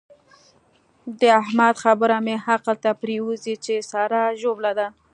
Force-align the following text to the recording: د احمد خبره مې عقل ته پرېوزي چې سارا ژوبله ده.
د 1.19 1.21
احمد 1.41 1.75
خبره 1.83 2.17
مې 2.25 2.35
عقل 2.47 2.75
ته 2.83 2.91
پرېوزي 3.01 3.55
چې 3.65 3.73
سارا 3.91 4.23
ژوبله 4.41 4.71
ده. 4.79 4.87